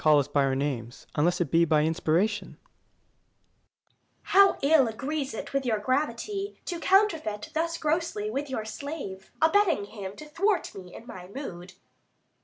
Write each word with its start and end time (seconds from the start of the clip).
_How 0.03 0.13
ill 4.63 4.87
agrees 4.87 5.33
it 5.35 5.53
with 5.53 5.63
your 5.63 5.77
gravity 5.77 6.59
To 6.65 6.79
counterfeit 6.79 7.51
thus 7.53 7.77
grossly 7.77 8.31
with 8.31 8.49
your 8.49 8.65
slave, 8.65 9.29
Abetting 9.43 9.85
him 9.85 10.15
to 10.15 10.25
thwart 10.27 10.73
me 10.73 10.95
in 10.95 11.05
my 11.05 11.27
mood! 11.27 11.73